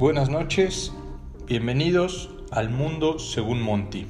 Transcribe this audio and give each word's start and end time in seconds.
Buenas 0.00 0.30
noches, 0.30 0.94
bienvenidos 1.46 2.30
al 2.52 2.70
mundo 2.70 3.18
según 3.18 3.60
Monty. 3.60 4.06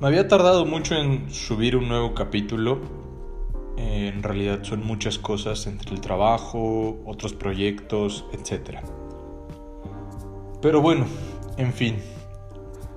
Me 0.00 0.08
había 0.08 0.26
tardado 0.26 0.66
mucho 0.66 0.96
en 0.96 1.30
subir 1.30 1.76
un 1.76 1.86
nuevo 1.86 2.14
capítulo. 2.14 2.80
En 3.76 4.24
realidad 4.24 4.64
son 4.64 4.84
muchas 4.84 5.20
cosas 5.20 5.68
entre 5.68 5.94
el 5.94 6.00
trabajo, 6.00 7.00
otros 7.06 7.32
proyectos, 7.32 8.24
etc. 8.32 8.80
Pero 10.60 10.82
bueno, 10.82 11.06
en 11.58 11.72
fin. 11.72 11.98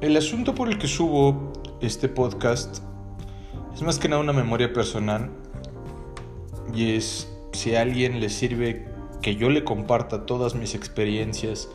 El 0.01 0.17
asunto 0.17 0.55
por 0.55 0.69
el 0.69 0.79
que 0.79 0.87
subo 0.87 1.53
este 1.81 2.09
podcast 2.09 2.79
es 3.75 3.83
más 3.83 3.99
que 3.99 4.09
nada 4.09 4.23
una 4.23 4.33
memoria 4.33 4.73
personal 4.73 5.29
y 6.73 6.95
es 6.95 7.31
si 7.51 7.75
a 7.75 7.81
alguien 7.83 8.19
le 8.19 8.29
sirve 8.29 8.89
que 9.21 9.35
yo 9.35 9.49
le 9.49 9.63
comparta 9.63 10.25
todas 10.25 10.55
mis 10.55 10.75
experiencias, 10.75 11.69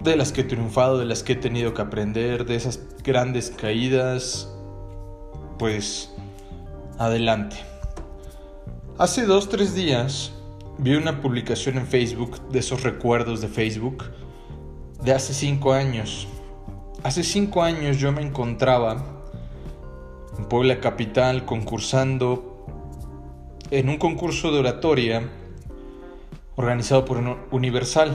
de 0.00 0.16
las 0.16 0.32
que 0.32 0.40
he 0.40 0.44
triunfado, 0.44 0.98
de 0.98 1.04
las 1.04 1.22
que 1.22 1.34
he 1.34 1.36
tenido 1.36 1.74
que 1.74 1.82
aprender, 1.82 2.44
de 2.44 2.56
esas 2.56 2.80
grandes 3.04 3.50
caídas, 3.50 4.52
pues 5.58 6.12
adelante. 6.98 7.56
Hace 8.98 9.26
dos, 9.26 9.48
tres 9.48 9.74
días 9.74 10.32
vi 10.78 10.94
una 10.94 11.20
publicación 11.20 11.78
en 11.78 11.86
Facebook 11.86 12.40
de 12.48 12.58
esos 12.58 12.82
recuerdos 12.82 13.40
de 13.40 13.48
Facebook 13.48 14.04
de 15.02 15.12
hace 15.12 15.34
cinco 15.34 15.72
años. 15.72 16.28
Hace 17.02 17.22
cinco 17.22 17.62
años 17.62 17.98
yo 17.98 18.12
me 18.12 18.22
encontraba 18.22 19.22
en 20.38 20.44
Puebla 20.46 20.80
Capital 20.80 21.44
concursando 21.44 22.66
en 23.70 23.88
un 23.88 23.98
concurso 23.98 24.52
de 24.52 24.60
oratoria 24.60 25.28
organizado 26.56 27.04
por 27.04 27.18
Universal. 27.50 28.14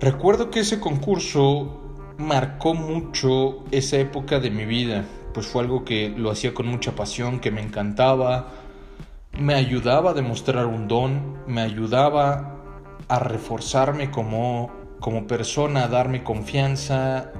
Recuerdo 0.00 0.50
que 0.50 0.60
ese 0.60 0.80
concurso 0.80 1.80
marcó 2.18 2.74
mucho 2.74 3.64
esa 3.70 3.96
época 3.96 4.40
de 4.40 4.50
mi 4.50 4.64
vida, 4.64 5.04
pues 5.32 5.46
fue 5.46 5.62
algo 5.62 5.84
que 5.84 6.10
lo 6.10 6.30
hacía 6.30 6.54
con 6.54 6.66
mucha 6.66 6.92
pasión, 6.92 7.40
que 7.40 7.50
me 7.50 7.62
encantaba, 7.62 8.48
me 9.38 9.54
ayudaba 9.54 10.10
a 10.10 10.14
demostrar 10.14 10.66
un 10.66 10.88
don, 10.88 11.38
me 11.46 11.60
ayudaba 11.60 12.56
a 13.08 13.18
reforzarme 13.18 14.10
como, 14.10 14.70
como 15.00 15.26
persona, 15.26 15.84
a 15.84 15.88
darme 15.88 16.24
confianza, 16.24 17.32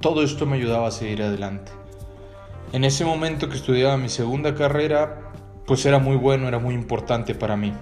todo 0.00 0.22
esto 0.22 0.46
me 0.46 0.56
ayudaba 0.56 0.88
a 0.88 0.90
seguir 0.90 1.22
adelante. 1.22 1.72
En 2.72 2.84
ese 2.84 3.04
momento 3.04 3.48
que 3.48 3.56
estudiaba 3.56 3.96
mi 3.96 4.08
segunda 4.08 4.54
carrera, 4.54 5.23
pues 5.66 5.86
era 5.86 5.98
muy 5.98 6.16
bueno, 6.16 6.48
era 6.48 6.58
muy 6.58 6.74
importante 6.74 7.34
para 7.34 7.56
mí. 7.56 7.72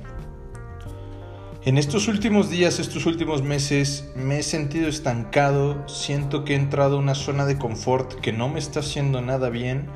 En 1.65 1.79
estos 1.79 2.09
últimos 2.09 2.51
días, 2.51 2.81
estos 2.81 3.07
últimos 3.07 3.43
meses, 3.43 4.11
me 4.17 4.41
he 4.41 4.43
sentido 4.43 4.89
estancado, 4.89 5.87
siento 5.89 6.45
que 6.45 6.55
he 6.55 6.57
entrado 6.57 6.97
a 6.97 7.01
una 7.01 7.15
zona 7.15 7.47
de 7.47 7.57
confort 7.57 8.15
que 8.15 8.33
no 8.33 8.49
me 8.49 8.59
está 8.59 8.81
haciendo 8.81 9.21
nada 9.21 9.49
bien 9.49 9.87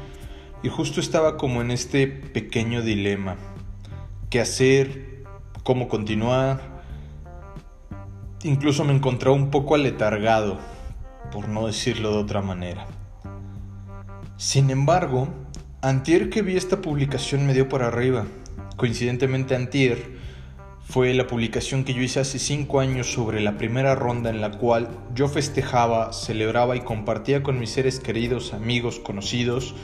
y 0.62 0.68
justo 0.68 1.00
estaba 1.00 1.36
como 1.36 1.62
en 1.62 1.72
este 1.72 2.06
pequeño 2.06 2.82
dilema. 2.82 3.36
¿Qué 4.30 4.40
hacer? 4.40 5.24
¿Cómo 5.64 5.88
continuar? 5.88 6.60
Incluso 8.44 8.84
me 8.84 8.94
encontraba 8.94 9.34
un 9.34 9.50
poco 9.50 9.74
aletargado, 9.74 10.58
por 11.32 11.48
no 11.48 11.66
decirlo 11.66 12.12
de 12.12 12.18
otra 12.18 12.42
manera. 12.42 12.86
Sin 14.36 14.70
embargo, 14.70 15.28
Antier 15.86 16.30
que 16.30 16.42
vi 16.42 16.56
esta 16.56 16.82
publicación 16.82 17.46
me 17.46 17.54
dio 17.54 17.68
por 17.68 17.84
arriba. 17.84 18.26
Coincidentemente 18.76 19.54
Antier 19.54 20.16
fue 20.80 21.14
la 21.14 21.28
publicación 21.28 21.84
que 21.84 21.94
yo 21.94 22.02
hice 22.02 22.18
hace 22.18 22.40
5 22.40 22.80
años 22.80 23.12
sobre 23.12 23.40
la 23.40 23.56
primera 23.56 23.94
ronda 23.94 24.30
en 24.30 24.40
la 24.40 24.50
cual 24.58 24.88
yo 25.14 25.28
festejaba, 25.28 26.12
celebraba 26.12 26.74
y 26.74 26.80
compartía 26.80 27.44
con 27.44 27.60
mis 27.60 27.70
seres 27.70 28.00
queridos, 28.00 28.52
amigos, 28.52 28.98
conocidos, 28.98 29.76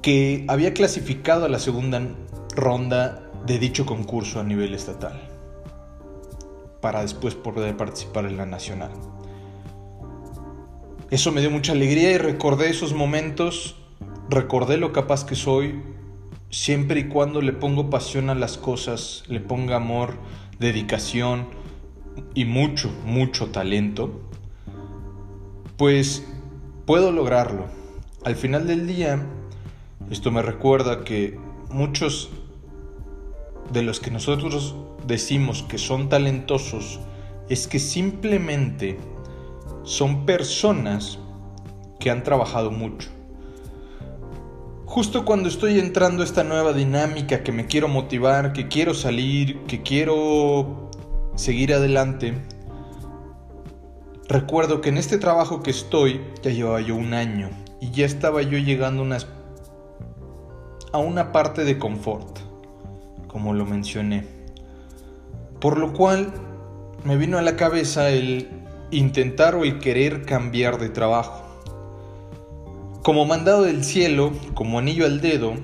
que 0.00 0.44
había 0.46 0.74
clasificado 0.74 1.44
a 1.44 1.48
la 1.48 1.58
segunda 1.58 2.00
ronda 2.54 3.32
de 3.44 3.58
dicho 3.58 3.84
concurso 3.84 4.38
a 4.38 4.44
nivel 4.44 4.74
estatal, 4.74 5.28
para 6.80 7.02
después 7.02 7.34
poder 7.34 7.76
participar 7.76 8.26
en 8.26 8.36
la 8.36 8.46
nacional. 8.46 8.92
Eso 11.10 11.32
me 11.32 11.40
dio 11.40 11.50
mucha 11.50 11.72
alegría 11.72 12.12
y 12.12 12.18
recordé 12.18 12.70
esos 12.70 12.94
momentos 12.94 13.81
recordé 14.32 14.78
lo 14.78 14.92
capaz 14.92 15.24
que 15.24 15.34
soy 15.34 15.80
siempre 16.50 17.00
y 17.00 17.08
cuando 17.08 17.40
le 17.40 17.52
pongo 17.52 17.90
pasión 17.90 18.30
a 18.30 18.34
las 18.34 18.58
cosas, 18.58 19.24
le 19.28 19.40
ponga 19.40 19.76
amor, 19.76 20.14
dedicación 20.58 21.46
y 22.34 22.44
mucho, 22.44 22.90
mucho 23.04 23.50
talento, 23.50 24.20
pues 25.76 26.26
puedo 26.86 27.12
lograrlo. 27.12 27.66
Al 28.24 28.36
final 28.36 28.66
del 28.66 28.86
día, 28.86 29.24
esto 30.10 30.30
me 30.30 30.42
recuerda 30.42 31.04
que 31.04 31.38
muchos 31.70 32.30
de 33.72 33.82
los 33.82 34.00
que 34.00 34.10
nosotros 34.10 34.74
decimos 35.06 35.62
que 35.62 35.78
son 35.78 36.08
talentosos 36.08 37.00
es 37.48 37.66
que 37.66 37.78
simplemente 37.78 38.98
son 39.82 40.24
personas 40.26 41.18
que 41.98 42.10
han 42.10 42.22
trabajado 42.22 42.70
mucho 42.70 43.10
Justo 44.92 45.24
cuando 45.24 45.48
estoy 45.48 45.78
entrando 45.78 46.20
a 46.20 46.26
esta 46.26 46.44
nueva 46.44 46.74
dinámica 46.74 47.42
que 47.42 47.50
me 47.50 47.64
quiero 47.64 47.88
motivar, 47.88 48.52
que 48.52 48.68
quiero 48.68 48.92
salir, 48.92 49.60
que 49.60 49.80
quiero 49.80 50.90
seguir 51.34 51.72
adelante, 51.72 52.34
recuerdo 54.28 54.82
que 54.82 54.90
en 54.90 54.98
este 54.98 55.16
trabajo 55.16 55.62
que 55.62 55.70
estoy 55.70 56.20
ya 56.42 56.50
llevaba 56.50 56.82
yo 56.82 56.94
un 56.94 57.14
año 57.14 57.48
y 57.80 57.90
ya 57.90 58.04
estaba 58.04 58.42
yo 58.42 58.58
llegando 58.58 59.06
a 60.92 60.98
una 60.98 61.32
parte 61.32 61.64
de 61.64 61.78
confort, 61.78 62.40
como 63.28 63.54
lo 63.54 63.64
mencioné. 63.64 64.26
Por 65.58 65.78
lo 65.78 65.94
cual 65.94 66.34
me 67.02 67.16
vino 67.16 67.38
a 67.38 67.42
la 67.42 67.56
cabeza 67.56 68.10
el 68.10 68.46
intentar 68.90 69.54
o 69.54 69.64
el 69.64 69.78
querer 69.78 70.26
cambiar 70.26 70.78
de 70.78 70.90
trabajo. 70.90 71.41
Como 73.02 73.24
mandado 73.24 73.62
del 73.62 73.82
cielo, 73.82 74.30
como 74.54 74.78
anillo 74.78 75.06
al 75.06 75.20
dedo, 75.20 75.54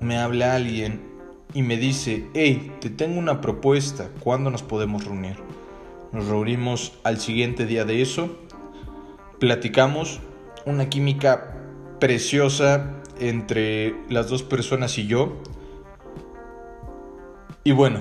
me 0.00 0.18
habla 0.18 0.54
alguien 0.54 1.02
y 1.52 1.62
me 1.62 1.78
dice, 1.78 2.28
hey, 2.32 2.70
te 2.80 2.90
tengo 2.90 3.18
una 3.18 3.40
propuesta, 3.40 4.08
¿cuándo 4.20 4.52
nos 4.52 4.62
podemos 4.62 5.04
reunir? 5.04 5.34
Nos 6.12 6.28
reunimos 6.28 6.92
al 7.02 7.18
siguiente 7.18 7.66
día 7.66 7.84
de 7.84 8.02
eso, 8.02 8.38
platicamos, 9.40 10.20
una 10.64 10.88
química 10.88 11.56
preciosa 11.98 13.02
entre 13.18 13.96
las 14.08 14.28
dos 14.28 14.44
personas 14.44 14.96
y 14.96 15.08
yo. 15.08 15.42
Y 17.64 17.72
bueno, 17.72 17.98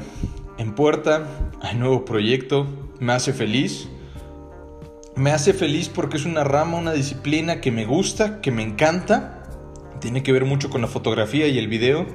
en 0.60 0.76
puerta, 0.76 1.26
hay 1.64 1.76
nuevo 1.76 2.06
proyecto, 2.06 2.68
me 3.00 3.14
hace 3.14 3.34
feliz 3.34 3.90
me 5.16 5.32
hace 5.32 5.54
feliz 5.54 5.90
porque 5.90 6.18
es 6.18 6.26
una 6.26 6.44
rama, 6.44 6.78
una 6.78 6.92
disciplina 6.92 7.62
que 7.62 7.72
me 7.72 7.86
gusta, 7.86 8.42
que 8.42 8.52
me 8.52 8.64
encanta. 8.64 9.44
Tiene 10.00 10.24
que 10.24 10.34
ver 10.34 10.46
mucho 10.46 10.70
con 10.70 10.82
la 10.82 10.88
fotografía 10.88 11.48
y 11.48 11.58
el 11.58 11.68
video. 11.68 12.06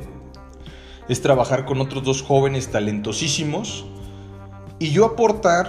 Es 1.08 1.22
trabajar 1.22 1.64
con 1.64 1.80
otros 1.80 2.04
dos 2.04 2.22
jóvenes 2.22 2.70
talentosísimos 2.70 3.86
y 4.78 4.90
yo 4.90 5.06
aportar 5.06 5.68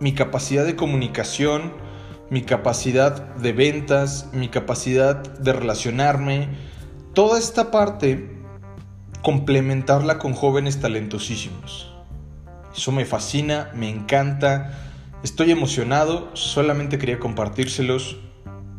mi 0.00 0.12
capacidad 0.12 0.64
de 0.64 0.76
comunicación, 0.76 1.72
mi 2.30 2.42
capacidad 2.42 3.34
de 3.36 3.52
ventas, 3.52 4.28
mi 4.32 4.48
capacidad 4.48 5.16
de 5.16 5.52
relacionarme, 5.52 6.48
toda 7.14 7.38
esta 7.38 7.70
parte, 7.70 8.30
complementarla 9.22 10.18
con 10.18 10.34
jóvenes 10.34 10.80
talentosísimos. 10.80 11.90
Eso 12.76 12.92
me 12.92 13.06
fascina, 13.06 13.70
me 13.74 13.88
encanta 13.88 14.93
Estoy 15.24 15.50
emocionado, 15.50 16.28
solamente 16.36 16.98
quería 16.98 17.18
compartírselos. 17.18 18.18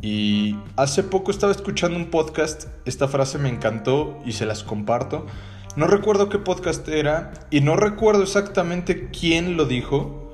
Y 0.00 0.54
hace 0.76 1.02
poco 1.02 1.32
estaba 1.32 1.50
escuchando 1.50 1.98
un 1.98 2.06
podcast, 2.06 2.68
esta 2.84 3.08
frase 3.08 3.36
me 3.38 3.48
encantó 3.48 4.20
y 4.24 4.30
se 4.30 4.46
las 4.46 4.62
comparto. 4.62 5.26
No 5.74 5.88
recuerdo 5.88 6.28
qué 6.28 6.38
podcast 6.38 6.86
era 6.86 7.32
y 7.50 7.62
no 7.62 7.74
recuerdo 7.74 8.22
exactamente 8.22 9.10
quién 9.10 9.56
lo 9.56 9.64
dijo. 9.64 10.30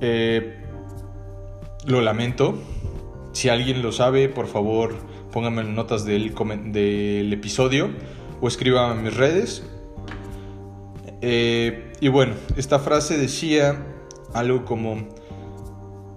Eh, 0.00 0.62
lo 1.86 2.02
lamento. 2.02 2.62
Si 3.32 3.48
alguien 3.48 3.82
lo 3.82 3.90
sabe, 3.90 4.28
por 4.28 4.46
favor, 4.46 4.94
pónganme 5.32 5.62
en 5.62 5.74
notas 5.74 6.04
del, 6.04 6.32
del 6.66 7.32
episodio 7.32 7.90
o 8.40 8.46
escriban 8.46 8.96
en 8.96 9.02
mis 9.02 9.16
redes. 9.16 9.64
Eh, 11.20 11.92
y 12.00 12.06
bueno, 12.06 12.34
esta 12.56 12.78
frase 12.78 13.18
decía 13.18 13.84
algo 14.34 14.64
como 14.64 15.08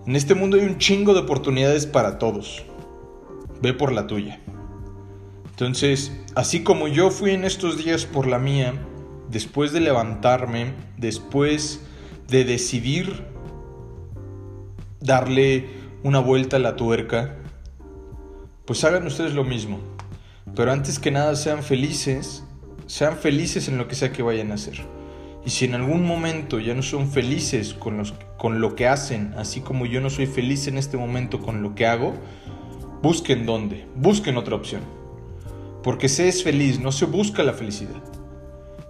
en 0.05 0.15
este 0.15 0.35
mundo 0.35 0.57
hay 0.57 0.63
un 0.63 0.77
chingo 0.77 1.13
de 1.13 1.21
oportunidades 1.21 1.85
para 1.85 2.19
todos. 2.19 2.63
Ve 3.61 3.73
por 3.73 3.91
la 3.91 4.07
tuya. 4.07 4.39
Entonces, 5.49 6.11
así 6.35 6.63
como 6.63 6.87
yo 6.87 7.09
fui 7.09 7.31
en 7.31 7.43
estos 7.43 7.77
días 7.77 8.05
por 8.05 8.27
la 8.27 8.37
mía, 8.37 8.73
después 9.29 9.71
de 9.71 9.79
levantarme, 9.79 10.73
después 10.97 11.81
de 12.27 12.43
decidir 12.43 13.23
darle 14.99 15.69
una 16.03 16.19
vuelta 16.19 16.57
a 16.57 16.59
la 16.59 16.75
tuerca, 16.75 17.37
pues 18.65 18.83
hagan 18.83 19.07
ustedes 19.07 19.33
lo 19.33 19.43
mismo. 19.43 19.79
Pero 20.55 20.71
antes 20.71 20.99
que 20.99 21.11
nada 21.11 21.35
sean 21.35 21.63
felices, 21.63 22.43
sean 22.85 23.17
felices 23.17 23.67
en 23.67 23.77
lo 23.77 23.87
que 23.87 23.95
sea 23.95 24.11
que 24.11 24.21
vayan 24.23 24.51
a 24.51 24.55
hacer. 24.55 24.81
Y 25.45 25.51
si 25.51 25.65
en 25.65 25.75
algún 25.75 26.05
momento 26.05 26.59
ya 26.59 26.73
no 26.73 26.81
son 26.81 27.07
felices 27.07 27.75
con, 27.75 27.97
los, 27.97 28.15
con 28.37 28.61
lo 28.61 28.75
que 28.75 28.87
hacen, 28.87 29.33
así 29.37 29.61
como 29.61 29.85
yo 29.85 30.01
no 30.01 30.09
soy 30.09 30.25
feliz 30.25 30.67
en 30.67 30.77
este 30.79 30.97
momento 30.97 31.39
con 31.39 31.61
lo 31.61 31.75
que 31.75 31.85
hago, 31.85 32.15
busquen 33.03 33.45
dónde, 33.45 33.85
busquen 33.95 34.37
otra 34.37 34.55
opción. 34.55 34.81
Porque 35.83 36.09
se 36.09 36.27
es 36.27 36.43
feliz, 36.43 36.79
no 36.79 36.91
se 36.91 37.05
busca 37.05 37.43
la 37.43 37.53
felicidad. 37.53 38.01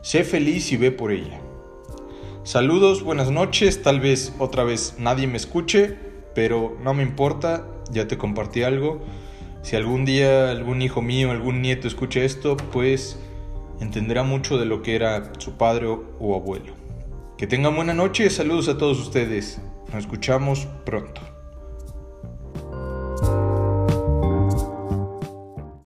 Sé 0.02 0.24
feliz 0.24 0.72
y 0.72 0.78
ve 0.78 0.92
por 0.92 1.12
ella. 1.12 1.42
Saludos, 2.44 3.04
buenas 3.04 3.31
noches, 3.31 3.81
tal 3.81 4.00
vez 4.00 4.34
otra 4.40 4.63
vez 4.63 4.96
nadie 4.98 5.28
me 5.28 5.36
escuche, 5.36 5.98
pero 6.34 6.78
no 6.81 6.94
me 6.94 7.04
importa, 7.04 7.68
ya 7.92 8.08
te 8.08 8.18
compartí 8.18 8.63
algo. 8.63 9.01
Si 9.62 9.75
algún 9.75 10.06
día 10.06 10.51
algún 10.51 10.81
hijo 10.81 11.01
mío, 11.01 11.31
algún 11.31 11.62
nieto 11.62 11.88
escuche 11.88 12.24
esto, 12.24 12.56
pues 12.56 13.19
entenderá 13.80 14.24
mucho 14.24 14.57
de 14.57 14.66
lo 14.66 14.81
que 14.81 14.95
era 14.95 15.31
su 15.39 15.57
padre 15.57 15.88
o 15.88 16.36
abuelo. 16.36 16.74
Que 17.38 17.48
tengan 17.48 17.75
buena 17.75 17.94
noche, 17.94 18.30
saludos 18.30 18.69
a 18.69 18.77
todos 18.77 19.00
ustedes. 19.00 19.60
Nos 19.88 20.04
escuchamos 20.04 20.68
pronto. 20.86 21.35